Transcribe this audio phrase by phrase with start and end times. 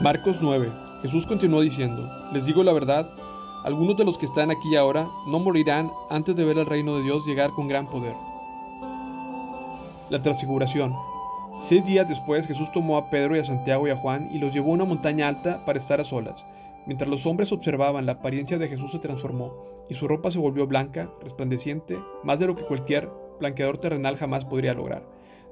[0.00, 0.72] Marcos 9.
[1.02, 3.10] Jesús continuó diciendo, Les digo la verdad,
[3.64, 7.02] algunos de los que están aquí ahora no morirán antes de ver el reino de
[7.02, 8.14] Dios llegar con gran poder.
[10.08, 10.96] La transfiguración.
[11.68, 14.54] Seis días después Jesús tomó a Pedro y a Santiago y a Juan y los
[14.54, 16.46] llevó a una montaña alta para estar a solas.
[16.86, 19.52] Mientras los hombres observaban, la apariencia de Jesús se transformó
[19.90, 24.46] y su ropa se volvió blanca, resplandeciente, más de lo que cualquier blanqueador terrenal jamás
[24.46, 25.02] podría lograr.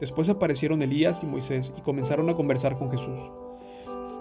[0.00, 3.18] Después aparecieron Elías y Moisés y comenzaron a conversar con Jesús.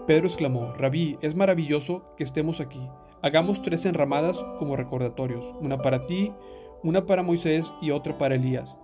[0.06, 2.82] Pedro exclamó, Rabí, es maravilloso que estemos aquí.
[3.22, 6.34] Hagamos tres enramadas como recordatorios, una para ti,
[6.84, 8.76] una para Moisés y otra para Elías.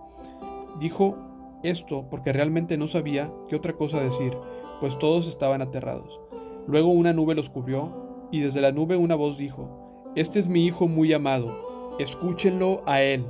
[0.78, 1.18] Dijo
[1.62, 4.34] esto porque realmente no sabía qué otra cosa decir,
[4.80, 6.18] pues todos estaban aterrados.
[6.66, 10.64] Luego una nube los cubrió, y desde la nube una voz dijo, Este es mi
[10.64, 13.26] Hijo muy amado, escúchenlo a él.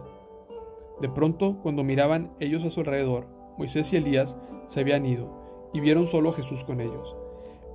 [1.01, 3.27] De pronto, cuando miraban ellos a su alrededor,
[3.59, 4.37] Moisés y Elías
[4.69, 7.16] se habían ido, y vieron solo a Jesús con ellos.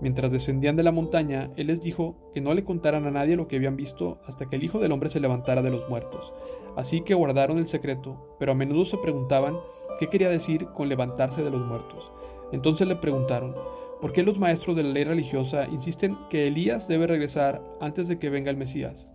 [0.02, 3.48] Mientras descendían de la montaña, él les dijo que no le contaran a nadie lo
[3.48, 6.34] que habían visto hasta que el Hijo del Hombre se levantara de los muertos.
[6.76, 9.58] Así que guardaron el secreto, pero a menudo se preguntaban
[10.00, 12.12] qué quería decir con levantarse de los muertos.
[12.52, 13.56] Entonces le preguntaron,
[14.02, 18.20] ¿por qué los maestros de la ley religiosa insisten que Elías debe regresar antes de
[18.20, 19.08] que venga el Mesías?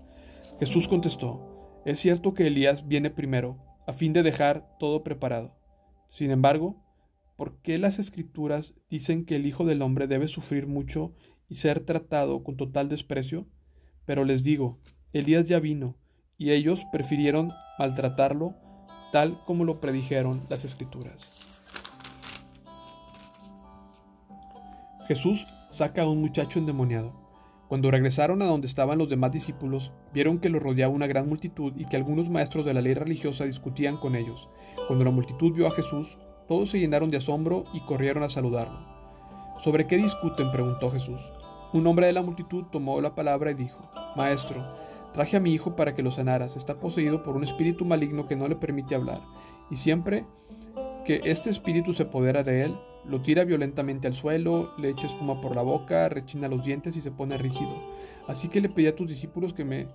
[0.59, 5.55] Jesús contestó, es cierto que Elías viene primero, a fin de dejar todo preparado.
[6.09, 6.77] Sin embargo,
[7.41, 11.15] ¿por qué las escrituras dicen que el Hijo del Hombre debe sufrir mucho
[11.49, 13.47] y ser tratado con total desprecio?
[14.05, 14.79] Pero les digo,
[15.15, 15.97] Elías ya vino,
[16.37, 18.57] y ellos prefirieron maltratarlo
[19.11, 21.27] tal como lo predijeron las escrituras.
[25.09, 27.15] Jesús saca a un muchacho endemoniado.
[27.69, 31.73] Cuando regresaron a donde estaban los demás discípulos, vieron que lo rodeaba una gran multitud
[31.79, 34.51] y que algunos maestros de la ley religiosa discutían con ellos.
[34.89, 36.19] Cuando la multitud vio a Jesús,
[36.51, 38.81] todos se llenaron de asombro y corrieron a saludarlo.
[39.61, 40.51] ¿Sobre qué discuten?
[40.51, 41.21] preguntó Jesús.
[41.73, 44.67] Un hombre de la multitud tomó la palabra y dijo, Maestro,
[45.15, 46.57] traje a mi hijo para que lo sanaras.
[46.57, 49.21] Está poseído por un espíritu maligno que no le permite hablar.
[49.71, 50.25] Y siempre
[51.05, 55.41] que este espíritu se apodera de él, lo tira violentamente al suelo, le echa espuma
[55.41, 57.77] por la boca, rechina los dientes y se pone rígido.
[58.27, 59.87] Así que le pedí a tus discípulos que me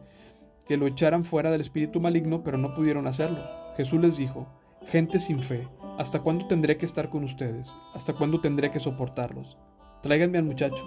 [0.66, 3.40] que lo echaran fuera del espíritu maligno, pero no pudieron hacerlo.
[3.76, 4.48] Jesús les dijo,
[4.88, 7.74] gente sin fe, ¿Hasta cuándo tendré que estar con ustedes?
[7.94, 9.58] ¿Hasta cuándo tendré que soportarlos?
[10.04, 10.84] Tráiganme al muchacho.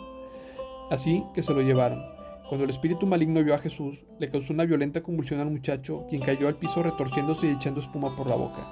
[0.90, 2.04] Así que se lo llevaron.
[2.46, 6.20] Cuando el espíritu maligno vio a Jesús, le causó una violenta convulsión al muchacho, quien
[6.20, 8.66] cayó al piso retorciéndose y echando espuma por la boca.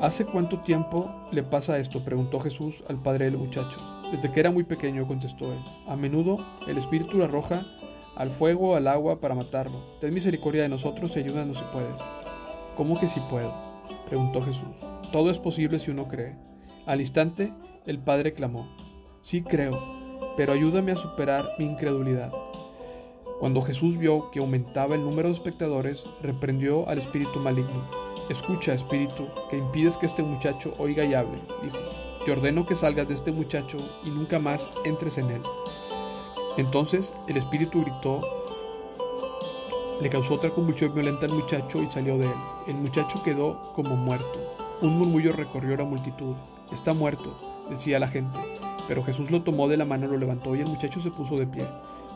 [0.00, 2.02] ¿Hace cuánto tiempo le pasa esto?
[2.02, 3.76] preguntó Jesús al padre del muchacho.
[4.12, 5.60] Desde que era muy pequeño, contestó él.
[5.86, 7.66] A menudo el espíritu lo arroja
[8.16, 9.98] al fuego, al agua, para matarlo.
[10.00, 12.00] Ten misericordia de nosotros y ayúdanos si puedes.
[12.76, 13.65] ¿Cómo que si puedo?
[14.06, 14.68] Preguntó Jesús.
[15.12, 16.36] Todo es posible si uno cree.
[16.86, 17.52] Al instante,
[17.84, 18.68] el padre clamó,
[19.22, 19.76] Sí creo,
[20.36, 22.32] pero ayúdame a superar mi incredulidad.
[23.40, 27.90] Cuando Jesús vio que aumentaba el número de espectadores, reprendió al espíritu maligno.
[28.30, 31.76] Escucha, espíritu, que impides que este muchacho oiga y hable, dijo.
[32.24, 35.42] Te ordeno que salgas de este muchacho y nunca más entres en él.
[36.56, 38.45] Entonces el espíritu gritó
[40.00, 42.32] le causó otra convulsión violenta al muchacho y salió de él.
[42.66, 44.56] El muchacho quedó como muerto.
[44.82, 46.34] Un murmullo recorrió la multitud.
[46.70, 48.38] Está muerto, decía la gente.
[48.88, 51.46] Pero Jesús lo tomó de la mano, lo levantó y el muchacho se puso de
[51.46, 51.66] pie.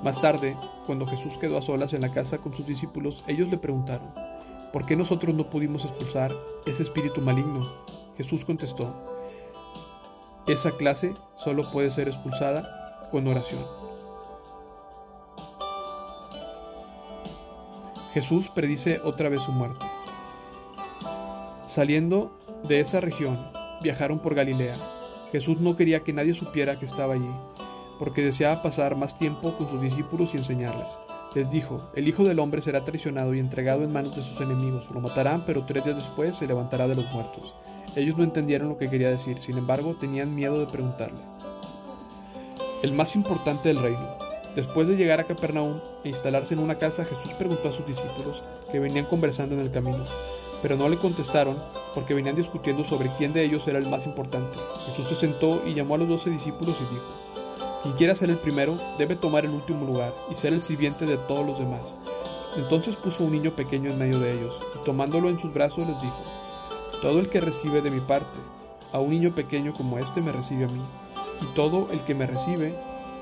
[0.02, 3.58] Más tarde, cuando Jesús quedó a solas en la casa con sus discípulos, ellos le
[3.58, 4.12] preguntaron,
[4.72, 6.34] ¿por qué nosotros no pudimos expulsar
[6.66, 7.70] ese espíritu maligno?
[8.16, 8.94] Jesús contestó,
[10.46, 13.60] esa clase solo puede ser expulsada con oración.
[18.12, 19.86] Jesús predice otra vez su muerte.
[21.66, 22.32] Saliendo
[22.66, 23.38] de esa región,
[23.82, 24.74] viajaron por Galilea.
[25.30, 27.30] Jesús no quería que nadie supiera que estaba allí,
[28.00, 30.88] porque deseaba pasar más tiempo con sus discípulos y enseñarles.
[31.36, 34.90] Les dijo, el Hijo del Hombre será traicionado y entregado en manos de sus enemigos.
[34.92, 37.54] Lo matarán, pero tres días después se levantará de los muertos.
[37.94, 41.20] Ellos no entendieron lo que quería decir, sin embargo tenían miedo de preguntarle.
[42.82, 47.04] El más importante del reino, Después de llegar a Capernaum e instalarse en una casa,
[47.04, 48.42] Jesús preguntó a sus discípulos
[48.72, 50.04] que venían conversando en el camino,
[50.60, 51.62] pero no le contestaron
[51.94, 54.58] porque venían discutiendo sobre quién de ellos era el más importante.
[54.86, 57.06] Jesús se sentó y llamó a los doce discípulos y dijo,
[57.82, 61.16] quien quiera ser el primero debe tomar el último lugar y ser el sirviente de
[61.16, 61.94] todos los demás.
[62.56, 66.00] Entonces puso un niño pequeño en medio de ellos y tomándolo en sus brazos les
[66.00, 66.22] dijo,
[67.00, 68.36] todo el que recibe de mi parte,
[68.92, 70.82] a un niño pequeño como este me recibe a mí,
[71.40, 72.74] y todo el que me recibe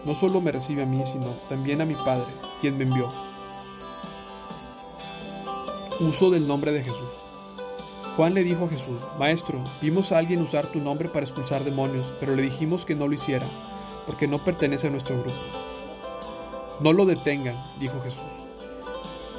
[0.04, 2.26] no solo me recibe a mí, sino también a mi Padre,
[2.60, 3.08] quien me envió.
[6.00, 7.08] Uso del nombre de Jesús.
[8.16, 12.12] Juan le dijo a Jesús, Maestro, vimos a alguien usar tu nombre para expulsar demonios,
[12.18, 13.46] pero le dijimos que no lo hiciera.
[14.08, 15.36] porque no pertenece a nuestro grupo.
[16.80, 18.22] No lo detengan, dijo Jesús.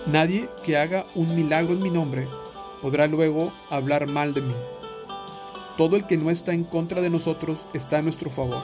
[0.06, 2.28] Nadie que haga un milagro en mi nombre
[2.80, 4.54] podrá luego hablar mal de mí.
[5.76, 8.62] Todo el que no está en contra de nosotros está a nuestro favor.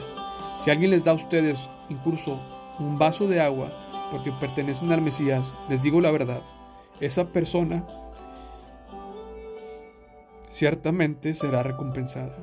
[0.60, 2.40] Si alguien les da a ustedes incluso
[2.78, 3.72] un vaso de agua
[4.12, 6.42] porque pertenecen al Mesías, les digo la verdad,
[7.00, 7.84] esa persona
[10.48, 12.36] ciertamente será recompensada.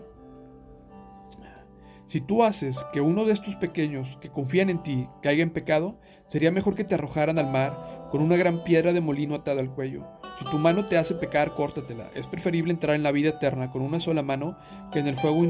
[2.06, 5.98] Si tú haces que uno de estos pequeños que confían en ti caiga en pecado,
[6.28, 9.72] sería mejor que te arrojaran al mar con una gran piedra de molino atada al
[9.72, 10.06] cuello.
[10.38, 12.12] Si tu mano te hace pecar, córtatela.
[12.14, 14.58] Es preferible entrar en la vida eterna con una sola mano
[14.92, 15.44] que en el fuego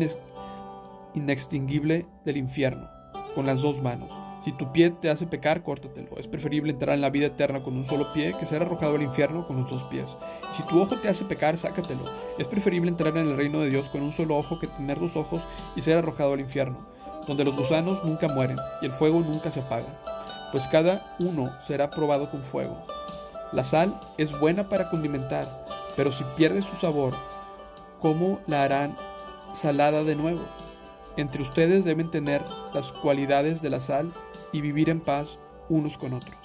[1.14, 2.88] inextinguible del infierno,
[3.34, 4.12] con las dos manos.
[4.44, 6.18] Si tu pie te hace pecar, córtatelo.
[6.18, 9.02] Es preferible entrar en la vida eterna con un solo pie que ser arrojado al
[9.02, 10.18] infierno con los dos pies.
[10.58, 12.04] Si tu ojo te hace pecar, sácatelo.
[12.38, 15.16] Es preferible entrar en el reino de Dios con un solo ojo que tener dos
[15.16, 15.48] ojos
[15.78, 16.86] y ser arrojado al infierno,
[17.26, 19.88] donde los gusanos nunca mueren y el fuego nunca se apaga,
[20.52, 22.86] pues cada uno será probado con fuego.
[23.54, 25.48] La sal es buena para condimentar,
[25.96, 27.14] pero si pierde su sabor,
[28.02, 28.98] ¿cómo la harán
[29.54, 30.42] salada de nuevo?
[31.16, 32.44] Entre ustedes deben tener
[32.74, 34.12] las cualidades de la sal
[34.52, 35.38] y vivir en paz
[35.70, 36.43] unos con otros.